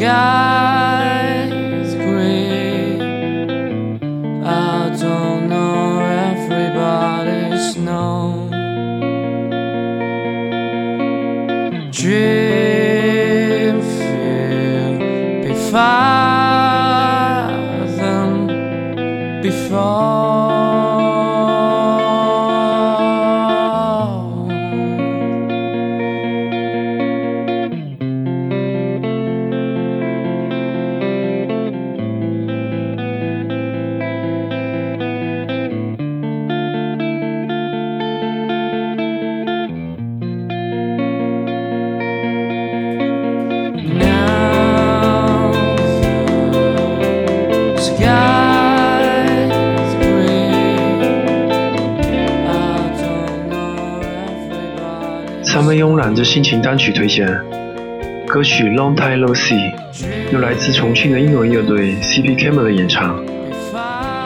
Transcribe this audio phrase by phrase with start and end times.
[0.00, 2.96] sky's gray.
[4.42, 6.00] I don't know
[6.30, 8.48] everybody's know.
[11.92, 12.49] Dream
[55.52, 57.26] 三位慵懒之心情单曲推荐，
[58.28, 59.72] 歌曲《Long Time No See》
[60.32, 63.16] 由来自重庆的英文乐队 CP Camera 演唱。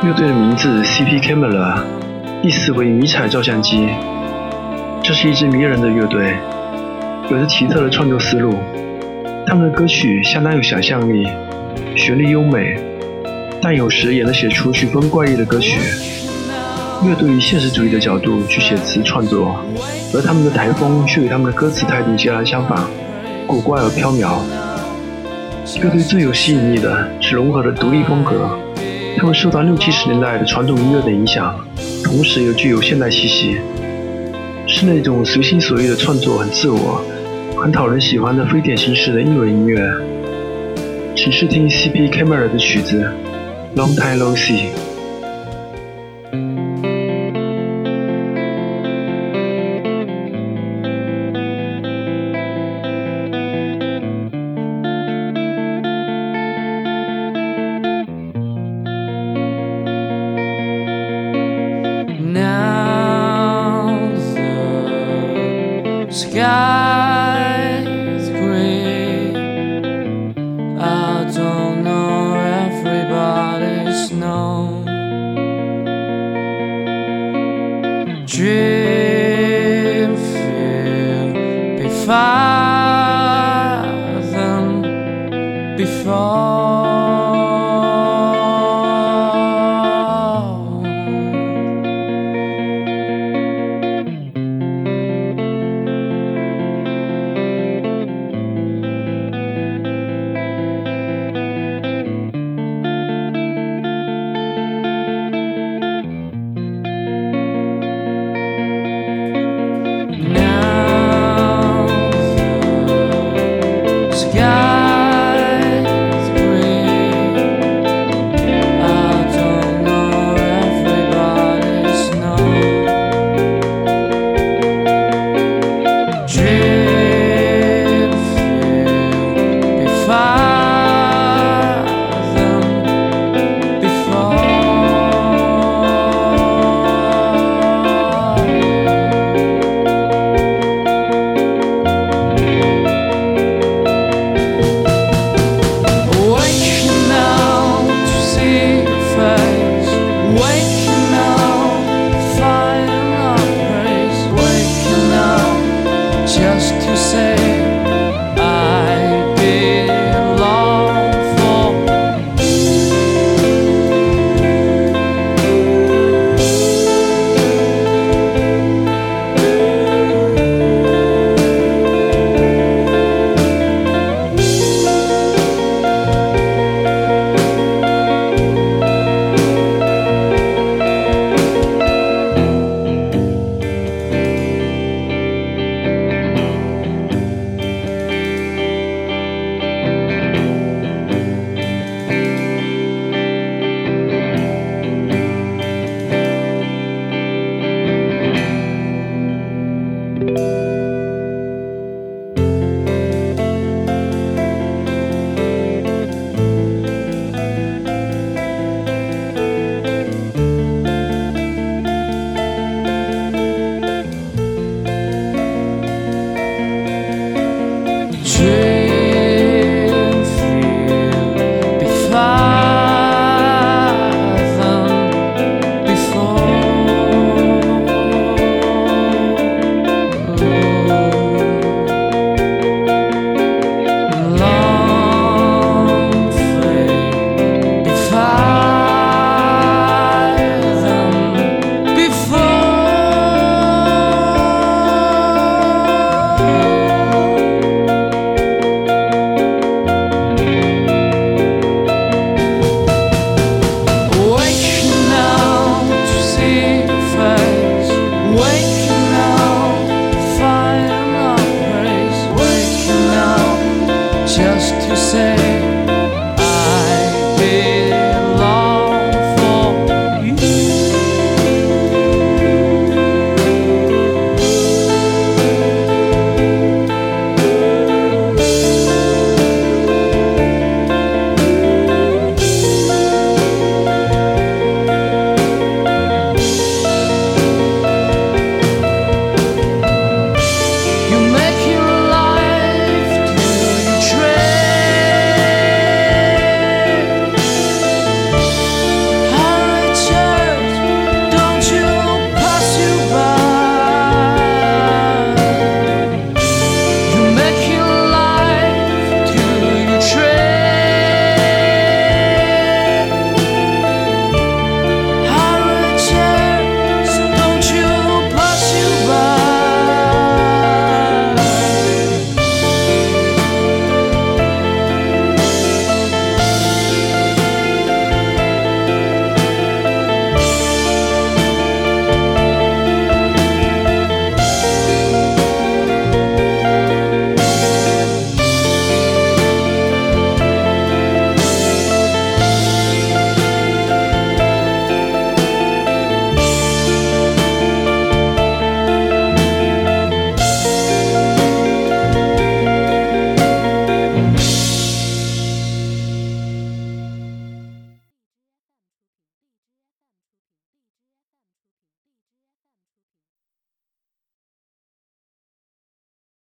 [0.02, 1.78] 乐队的名字 CP Camera，
[2.42, 3.89] 意思为迷彩照相机。
[5.02, 6.34] 这是一支迷人的乐队，
[7.30, 8.58] 有着奇特的创作思路。
[9.47, 11.27] 他们的歌曲相当有想象力，
[11.97, 12.78] 旋律优美，
[13.62, 15.80] 但有时也能写出曲风怪异的歌曲。
[17.07, 19.57] 乐队以现实主义的角度去写词创作，
[20.15, 22.83] 而他们的台风却与他们的歌词态度截然相反，
[23.47, 24.39] 古怪而飘渺。
[25.83, 28.49] 乐队最有吸引力的是融合的独立风格，
[29.19, 31.55] 他们受到六七十年代的传统音乐的影响，
[32.03, 33.57] 同时又具有现代气息，
[34.67, 37.05] 是那种随心所欲的创作，很自我，
[37.61, 39.81] 很讨人喜欢的非典型式的英文音乐。
[41.17, 43.11] 请试听 CP Camera 的曲子
[43.79, 44.69] 《Long Time No See》。
[85.84, 86.64] 地方。